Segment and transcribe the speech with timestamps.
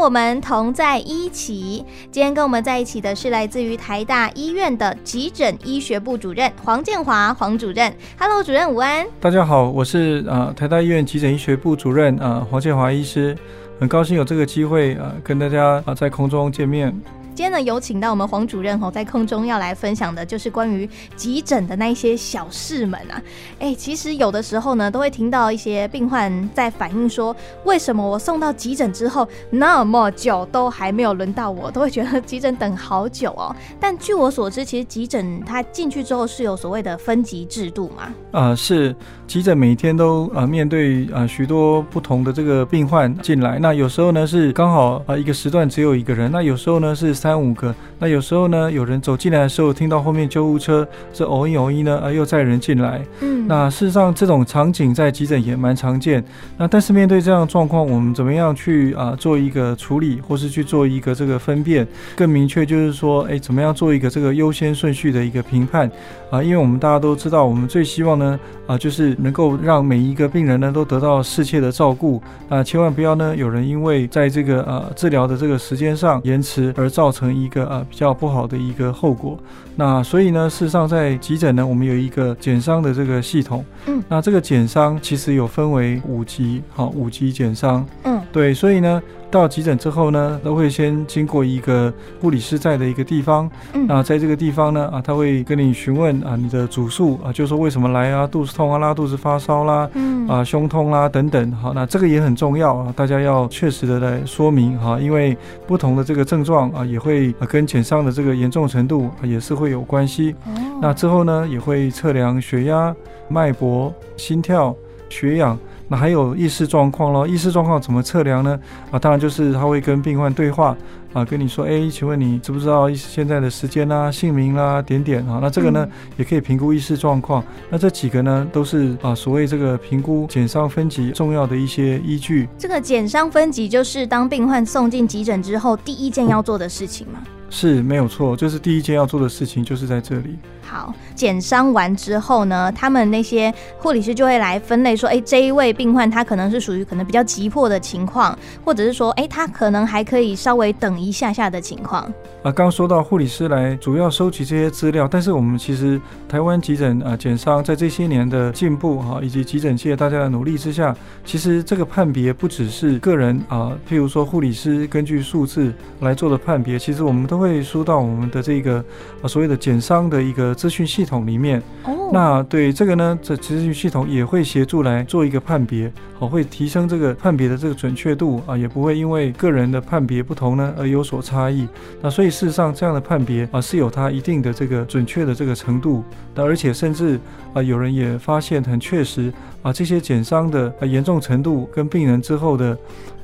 [0.00, 1.84] 我们同在一起。
[2.10, 7.92] 今天跟我们在一起的是来自于台大医院的急诊医学部主任黄建华黄主任。
[8.18, 9.06] Hello，主任午安。
[9.20, 13.36] 大家好，我是呃台大医院急诊医学部主任呃黄建华医师，
[13.78, 16.98] 很高兴有这个机会呃跟大家啊在空中见面。
[17.32, 23.22] 今天呢，有请到我们黄主任哦，在空中要来分享的，就是关于急诊的那一些小事们啊。
[23.58, 27.34] 哎，其实有的时候呢，都会听到一些病患在反映说，
[27.64, 33.54] 为什么我送到急诊之后那么久都还没有轮到我，都会觉得急诊等好久哦。
[33.80, 38.12] 但据我所知，其实急诊它进去之后是有所谓的分级制度嘛？
[38.32, 38.94] 呃，是
[39.26, 47.40] 急诊每天都呃面对呃许多不同的这个病患进来，那有时候呢是刚好呃一个时段只有一个人，那有时候呢是三。
[47.40, 53.00] 五个，那有时候呢，有人走进来的时候，听到后面救护车是偶一偶一呢，啊，又载人进来。
[53.20, 56.22] 嗯，那事实上这种场景在急诊也蛮常见。
[56.58, 61.86] 那但是面对这样的状况，我们怎么样去啊做一个处理，或是去做一个这个分辨？
[62.14, 65.90] 更明确就是说，哎，怎么样做一个这个优先顺序的一个评判
[66.30, 66.42] 啊？
[66.42, 77.20] 因为我们大家都知道，我们最希望呢啊，就是能够让每一个病人呢都得到适切的照顾啊，千万不要呢有人因为在这个呃治疗的这个时间上延迟而造成。
[77.20, 79.38] 成一个呃比较不好的一个后果，
[79.76, 89.02] 那所以呢，事实上在急诊呢，我们有一个减伤的这个系统，嗯，那这个减伤其实有分为五级，好，五级减伤，嗯，对，所以呢。
[89.30, 93.48] 到急诊之后呢，都会先经过一个护理师在的一个地方。
[93.72, 101.52] 嗯，那在这个地方呢，啊，他会跟你询问啊，你的主诉啊，就说为什么来啊，肚子痛啊，拉肚子、发烧啦，嗯，啊，胸痛啦等等。
[101.52, 105.36] 好，那这个也很重要啊，大家要确实的来说明哈，因为
[105.66, 110.34] 不同的这个症状啊，也会跟减伤的这个严重程度也是会有关系。
[110.46, 110.50] 哦，
[110.82, 112.94] 那之后呢，也会测量血压、
[113.28, 114.74] 脉搏、心跳、
[115.08, 115.56] 血氧。
[115.92, 118.56] 那还有意识状况咯，意识状况怎么测量呢？
[118.92, 120.76] 啊，当然就是他会跟病患对话
[121.12, 125.40] 啊，跟你说，哎，请问你知不知道现在的时间啦、啊、姓名啦、啊、点点啊？
[125.42, 127.42] 那这个呢，嗯、也可以评估意识状况。
[127.68, 132.48] 那这几个呢，都是啊所谓这个评估减伤分级重要的一些依据。
[132.56, 137.18] 这个减伤分级就是当病患送进急诊之后，第一件要做的事情吗？
[137.50, 140.38] 是没有错，就是第一件要做的事情就是在这里。
[140.62, 152.04] 好，减伤完之后呢，他们那些护理师就会来分类，说，哎，这一位病患他可能是属于可能比较急迫的情况，或者是说，哎，他可能还可以稍微等一下下的情况。
[152.04, 168.84] 啊，刚刚说到护理师来主要收集这些资料，但是我们其实台湾急诊啊减伤在这些年的进步哈、啊，以及急诊界大家的努力之下，其实这个判别不只是个人啊，譬如说护理师根据数字来做的判别，其实我们都会输到我们的这个
[169.22, 170.50] 啊所谓的减伤的一个。
[170.60, 181.66] 资讯系统里面，哦，那对这个呢，这资讯系统也会协助来做一个判别，好，会提升这个判别的这个准确度啊，也不会因为个人的判别不同呢而有所差异。
[182.02, 187.18] 那所以事实上，这样的判别啊是有它一定的这个准确的这个程度，那而且甚至
[187.54, 189.32] 啊有人也发现很确实
[189.62, 192.76] 啊这些减伤的啊严重程度跟病人之后的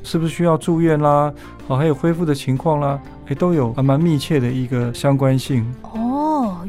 [0.07, 1.33] 是不是需要住院啦，
[1.67, 2.97] 哦还有恢复的情况啦，
[3.27, 5.67] 哎都有还蛮密切的一个相关性。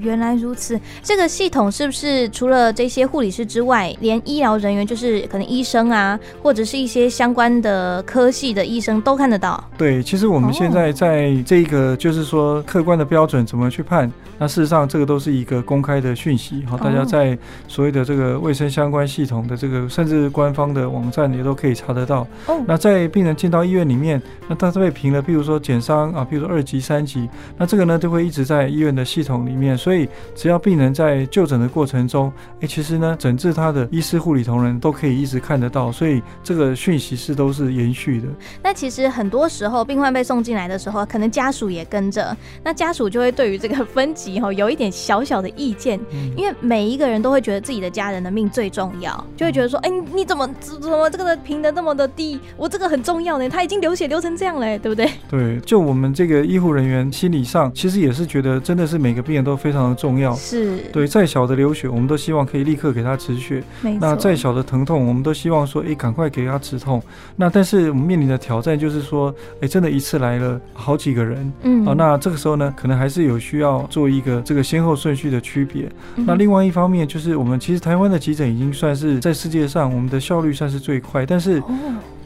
[0.02, 0.80] 原来如此。
[1.02, 9.64] 这个系统是不是除了这些护理师之外，连医疗人员，就是可能医生啊，或者是一些相关的科系的医生都看得到？
[9.78, 17.38] 对，其实我们现在在这个就是说客观的标准怎么去判，那事实上这个都是一个公开的讯息，好，大家在
[17.68, 22.28] 所谓的这个卫生相关系统的这个甚至官方的网站也都可以查得到。
[22.48, 29.78] 哦，那在病人进到医院里面，那他都被评了，譬如说减伤啊，譬如说二级、三级，那这个呢就会一直在医院的系统里面。
[29.88, 30.06] 所以，
[30.36, 38.28] 只要病人在就诊的过程中，哎，其实呢，诊治他的医师、护理同仁都可以一直看得到，所以这个讯息是都是延续的。
[38.62, 52.42] 那其实很多时候，病患被送进来的时候，可能家属也跟着，那家属就会对于这个分级哈有一点小小的意见，嗯、因为每一个人都会觉得自己的家人的命最重要，就会觉得说，哎，你怎么怎么这个的评的那么的低？
[52.58, 55.10] 我这个很重要呢，他已经流血流成这样了，对不对？
[55.30, 59.56] 对，就我们这个医护人员心理上，其实也是觉得，真的是每个病人都。
[59.58, 63.64] 非常的重要，是对，再小的流血，我们都希望可以立刻给他止血。
[64.00, 67.02] 那再小的疼痛，我们都希望说，哎，赶快给他止痛。
[67.36, 75.90] 那但是我们面临的挑战就是说，哎，真的一次来了好几个人，嗯，啊，那这个时候呢，可能还是有需要做一个这个先后顺序的区别。
[76.16, 81.60] 嗯、那另外一方面，就是我们其实台湾的急诊已经算是在世界上我们的效率算是最快，但是。
[81.60, 81.66] 哦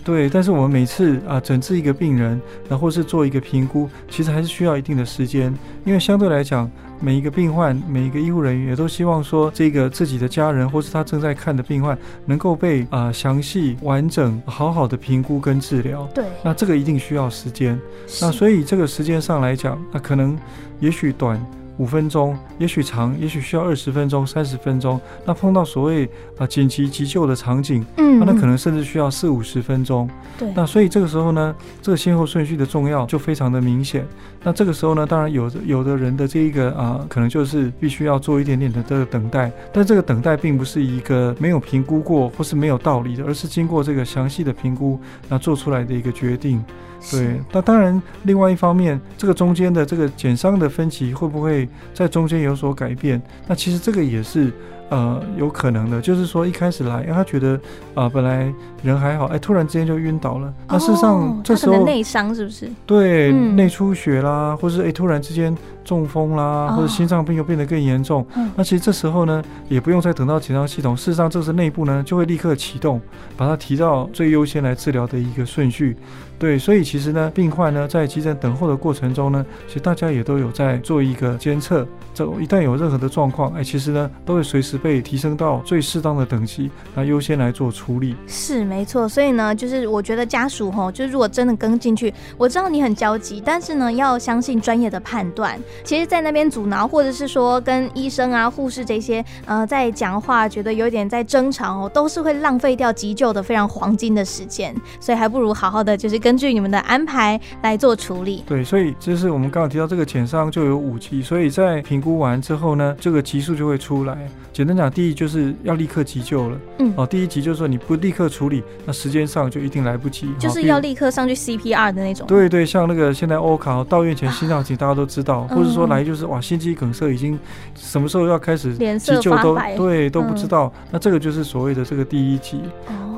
[0.04, 2.40] 对，但是我们每次啊诊治一个病人，
[2.70, 5.54] 然后是做一个评估，其实还是需要一定的时间，
[5.86, 6.70] 因为相对来讲。
[7.04, 16.08] 每一个病患，每一个医护人员也都希望说，这个自己的家人或是他正在看的病患，能够被啊详细、完整、好好的评估跟治疗。
[16.14, 17.76] 对，那这个一定需要时间。
[18.22, 20.38] 那所以这个时间上来讲，那可能
[20.80, 21.44] 也许短。
[21.82, 25.02] 五分钟，也许长，也许需要二十分钟、三十分钟。
[25.26, 26.08] 那碰到所谓
[26.38, 30.08] 啊紧急急救的场景，嗯，那可能甚至需要四五十分钟。
[30.38, 34.06] 对，那所以这个时候呢，这个先后顺序的重要就非常的明显。
[34.44, 39.52] 那这个时候呢，当然有有的人的这一个啊，可能就是必须要做一点点的这个等待。
[39.74, 46.64] 但这个等待并不是一个没有评估过或是没有道理的，而是经过这个详细的评估，那做出来的一个决定。
[47.10, 53.22] 对，那当然，另外一方面，这个中间的这个减伤的分歧会不会在中间有所改变？
[53.48, 54.52] 那其实这个也是。
[54.92, 57.54] 呃，有可能的，就是说一开始来，因为他觉得
[57.96, 58.54] 啊、呃，本来
[58.84, 60.54] 人还好，哎，突然之间就晕倒了。
[60.68, 62.70] 那事实上，哦、这时候内伤是不是？
[62.86, 65.56] 对，嗯、内出血啦，或是哎，突然之间
[65.86, 68.28] 中风啦，哦、或者心脏病又变得更严重。
[68.36, 73.00] 嗯、那其实这时候呢，也不用再等到其他系统，事实上，这是内部呢就会立刻启动，
[73.38, 75.96] 把它提到最优先来治疗的一个顺序。
[76.38, 81.88] 对，所以其实呢，病患呢在急诊等候的过程中呢，其实大家也都有在做一个监测。
[82.16, 88.16] 这一旦有任何的状况，哎，其实呢都会随时被提升到最适当的等级，那优先来做处理。
[88.28, 95.60] 是没错，所以呢，就是我觉得家属吼，就是如果真的跟进去，我知道你很焦急，但是呢，要相信专业的判断。
[95.84, 104.76] 其实，在那边阻挠，或者是说跟医生啊、护士这些呃在讲话，觉得有点在争吵哦，都是会浪费掉急救的非常黄金的时间。
[105.00, 108.44] 所以还不如好好的，就是根据你们的安排来做处理。
[108.48, 114.30] 对，所以就是我们刚刚提到这个检伤就有五级，所以在评估完之后呢，这个级数就会出来。
[114.54, 116.58] 简单讲，第一就是要立刻急救了。
[116.80, 120.28] 嗯，哦，第一级就是说你不立刻处理，那时间上就一定来不及。
[120.40, 122.28] 就是要立刻上去 CPR 的那种。
[122.28, 127.38] 对对，像那个现在欧卡到院前心脏停，大家都知道，或者说来就是哇心肌梗塞已经
[127.76, 132.62] 什么时候要开始急救都对都不知道，那这个就是所谓的这个第一级。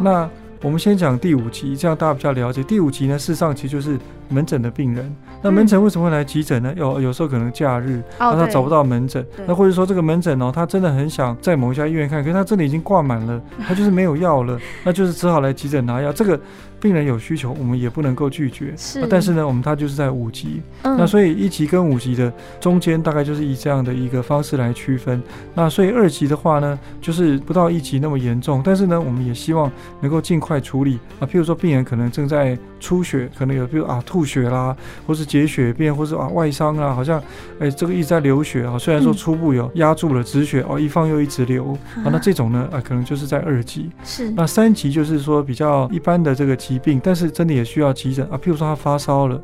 [0.01, 0.29] 那
[0.61, 2.63] 我们先讲第五级，这样大家比较了解。
[2.63, 5.15] 第五级呢，事实上其实就是门诊的病人。
[5.41, 6.73] 那门诊为什么会来急诊呢？
[6.77, 16.11] 有有时候可能假日，那他找不到门诊，那或者说这个门诊哦，他真的很想在某一家医院看，可是他这里已经挂满了，他就是没有 药了，那就是只好来急诊拿药。
[16.13, 16.39] 这个。
[16.79, 18.73] 病人有需求，我们也不能够拒绝。
[18.75, 22.29] 是、啊，但是呢，我们他就是在五级，嗯、那所以一级跟五级的
[22.59, 25.23] 中间大概就是以这样的一个方式来区分。
[25.55, 29.71] 那所以二级的话呢，就是不到一级那么严重，但是呢，我们也希望
[30.01, 31.23] 能够尽快处理啊。
[31.25, 34.75] 譬如说，病人可能正在出血，可能有比如啊吐血啦，
[35.05, 37.21] 或是结血便，或是啊外伤啊，好像
[37.59, 38.77] 哎这个一直在流血啊。
[38.77, 43.89] 虽然说初步有压住了止血哦，一放又一直流啊，那这种呢啊可能就是在二级。
[44.03, 46.53] 是，那三级就是说比较一般的这个。
[46.55, 48.37] 疾病，但是真的也需要急诊啊。
[48.37, 49.35] 譬如说他发烧了，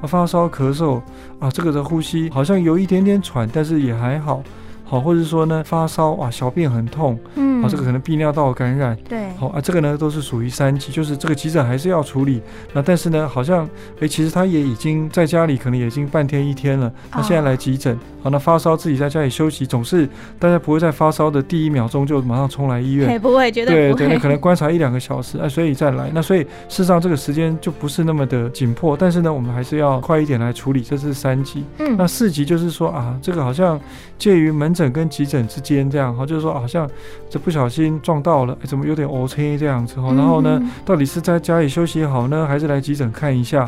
[0.00, 1.00] 啊发烧咳嗽
[1.38, 4.42] 啊，这个的呼吸好像有一点点喘，但是也还好。
[4.84, 12.40] 好，或者说呢，发烧啊，小便很痛，嗯，好，这个可能泌尿道感染，对，好啊，这个呢都是属于三级，就是这个急诊还是要处理。
[12.72, 13.68] 那但是呢，好像
[14.00, 16.92] 哎，其实他也已经在家里，可能也已经半天一天了。
[17.12, 20.08] 那现在来急诊，好，那发烧自己在家里休息，总是
[20.38, 23.92] 大家不会在发烧的第一秒钟就马上冲来医院，不会，绝对。
[23.92, 26.10] 对对，那可能观察一两个小时，哎，所以再来。
[26.14, 31.64] 那所以事实上这个时间就不是那么的紧迫，但是呢，我们还是要快一点来处理，这是三级。
[31.78, 33.80] 嗯，那四级就是说啊，这个好像
[34.18, 36.88] 介于门诊跟急诊之间这样哈，就是说好像
[37.28, 43.66] 这不小心撞到了，怎么有点 O K 这样子哈，然后呢，到底是在家里休息好呢，还是来急诊看一下？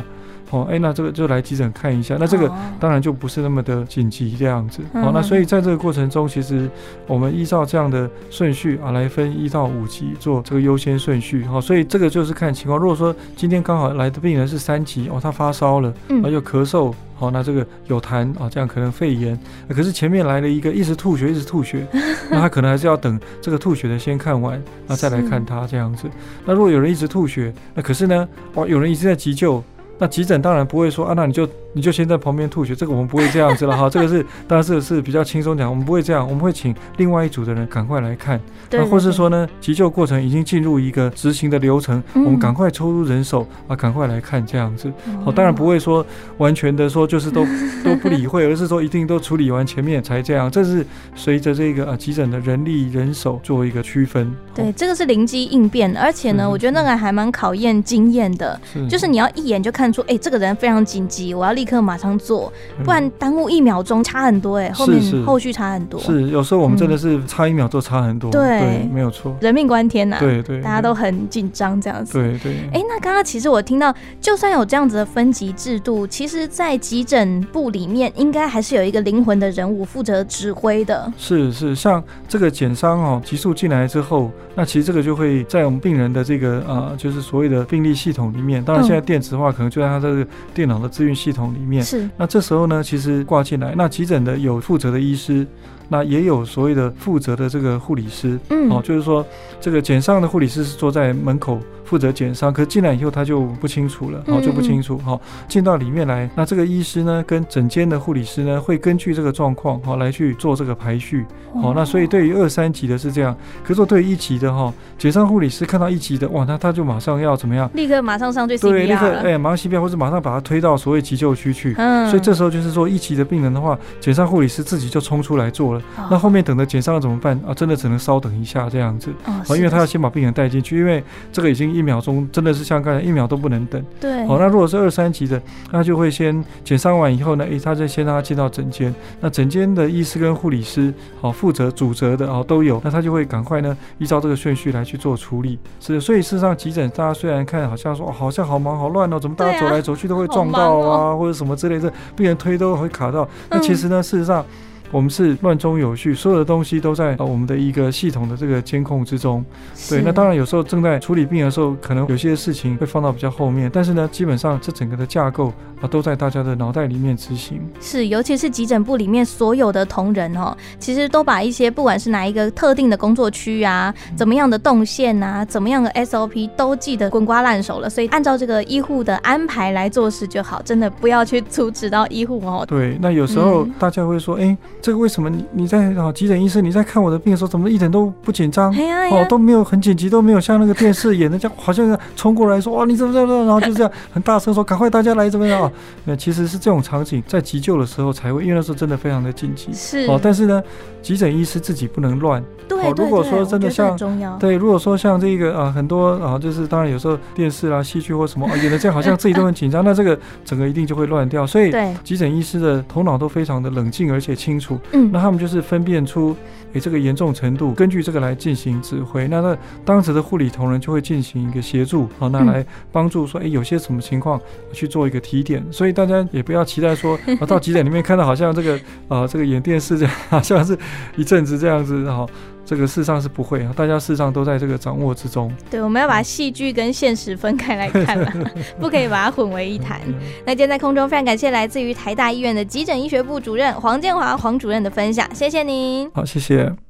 [0.51, 4.81] 哦，哎，那这个就来急诊看一下，那这个当然就不是那么的紧急这样子。
[4.93, 6.69] 好，那所以在这个过程中，其实
[7.05, 11.45] 我们依照这样的顺序啊来分一到五级做这个优先顺序。
[11.45, 12.79] 好，所以这个就是看情况。
[12.79, 19.39] 如果说今天刚好来的病人是三级哦，他发烧了，啊又咳嗽，好，那这个有痰啊，这样可能肺炎。
[19.67, 21.85] 可是前面来了一个一直吐血，一直吐血，
[22.31, 26.09] 那他可能还是要等这个吐血的先看完，那再来看他这样子。
[26.43, 29.63] 那如果有人一直吐血，那可是呢，哦，有人一直在急救。
[29.99, 33.87] 那急诊当然不会说啊，那你就你就先在旁边吐血，这个我们不会这样子了哈。
[33.91, 38.39] 这个是当然是是比较轻松讲，我们不会这样，我们会请另外一组的人赶快来看。
[38.69, 44.89] 对，或是说呢，急救过程已经进入一个执行的流程，嗯、我们赶快抽出人手啊，赶快来看这样子。
[45.23, 46.05] 好、嗯，当然不会说
[46.37, 47.45] 完全的说就是都
[47.83, 50.49] 都不理会，而是说一定都处理完前面才这样。
[50.49, 50.85] 这是
[51.15, 54.31] 随着这个啊急诊的人力人手做一个区分。
[54.55, 59.89] 对，这个是灵机应变，而且呢，我觉得那个还蛮考验经验的，是就是你要一眼就看。
[59.89, 62.51] 出哎，这个人非常紧急，我要立立刻马上做，
[62.85, 65.99] 不然耽误一秒钟差很多哎、欸，后面后续差很多。
[65.99, 68.29] 是，有时候我们真的是差一秒钟差很多。
[68.29, 70.19] 嗯、对，对，没有错，人命关天呐、啊。
[70.19, 72.13] 对对，对，大家都很紧张这样子。
[72.13, 72.53] 对对。
[72.71, 81.11] 哎、欸，那刚刚其实我听到，就算有这样子的分级制度，其实，在急诊部里面，应该还是有一个灵魂的人物负责指挥的。
[81.17, 88.63] 是是，像这个减伤哦，急速进来之后，那其实这个就会在我们病人的这个呃，就是所谓的病历系统里面。
[88.63, 91.83] 当然，现在电子化可能就在他这个电脑的资讯系统里面。
[91.83, 92.09] 是。
[92.17, 95.45] 那这时候呢，其实挂进来，那急诊的有负责的医师。
[95.91, 99.25] 那也有所谓的负责的这个护理师，嗯，哦，就是说
[99.59, 111.25] 这个检伤的护理师是坐在门口负责检伤，可进来以后他就不清楚了，哦，就不清楚，哈，进到里面来，那这个医师呢跟整间的护理师呢会根据这个状况，哈，来去做这个排序，
[111.59, 117.67] 好，那所以对于二三级的是这样，可是说对于一级的哈，检伤护理师看到一级的，哇，那他就马上要怎么样？
[117.73, 125.81] 立刻马上上去 CPR 对，立刻哎，马上 CPR 或者马上把他推到所谓急救区去，嗯，所以这时候就是说一级的病人的话，检伤护理师自己就冲出来做了，
[126.11, 126.59] 那后面等。
[126.59, 127.39] 着检伤要怎么办？
[127.47, 127.53] 啊？
[127.53, 129.09] 真的只能稍等一下这样子。
[129.23, 133.81] 啊，因为他要先把病人带进去，因为这个已经一秒钟，真的是像刚才一秒都不能等。
[133.99, 145.57] 对，好，那如果是二三级的，那就会先检伤完以后呢，诶，他再先让他进到诊间，那诊间的医师跟护理师，好，负责主责的哦都有，那他就会赶快呢依照这个顺序来去做处理。
[145.79, 154.45] 是，所以事实上急诊大家虽然看好像说好像好忙好乱哦，怎么大家走来走去都会撞到啊，或者什么之类的，病人推都会卡到，那其实呢，事实上。
[154.91, 159.45] 我们是乱中有序，所有的东西都在我们的一个系统的这个监控之中。
[159.89, 167.61] 对，那当然有时候正在处理病人的时候，可能有些事情会放到比较后面，但是呢，基本上这整个的架构啊都在大家的脑袋里面执行。
[167.79, 182.65] 是，尤其是急诊部里面所有的同仁哦，其实都把一些不管是哪一个特定的工作区啊，怎么样的动线啊，怎么样的 SOP 都记得滚瓜烂熟了，所以按照这个医护的安排来做事就好，真的不要去阻止到医护哦。
[182.67, 184.57] 对，那有时候大家会说，哎、嗯。
[184.81, 188.73] 这个为什么你你在啊急诊医生你在看我的病的时候，怎么一点都不紧张？
[189.11, 195.71] 哦，都没有很紧急，都没有像那个电视演的这样，好像冲过来说哇你怎么怎么，然后就这样很大声说赶快大家来怎么样啊？
[196.05, 199.69] 那其实是这种场景在急救的时候才会，因为那时候真的非常的紧急。
[199.73, 200.63] 是哦，但是呢，
[201.01, 202.41] 急诊医师自己不能乱。
[202.67, 203.97] 对，哦，如果说真的像
[204.39, 211.45] 对，如果说像这个啊很多啊就是当然有时候电视啊戏剧或什么 演的这样，好像自己都很紧张，那这个整个一定就会乱掉。
[211.45, 214.68] 所以急诊医师的头脑都非常的冷静而且清楚。
[214.91, 216.35] 嗯，那他们就是分辨出，
[216.73, 219.27] 诶，这个严重程度，根据这个来进行指挥。
[219.29, 224.39] 那那当时的护理同仁就会进行一个协助，好，那来帮助说，诶，有些什么情况
[224.73, 225.65] 去做一个提点。
[225.71, 230.77] 所以大家也不要期待说， 啊，到急诊里面看到好像这个啊，这个演电视这样，好像是
[231.15, 232.29] 一阵子这样子，然后
[232.69, 235.51] 这个事实上是不会啊，大家事实上都在这个掌握之中。
[235.71, 238.31] 对，我们要把戏剧跟现实分开来看嘛，
[238.79, 239.99] 不可以把它混为一谈。
[240.45, 246.07] 那今天在空中非常感谢来自于台大医院的急诊医学部主任黄建华黄主任的分享，谢谢您。
[246.11, 246.88] 好，谢谢。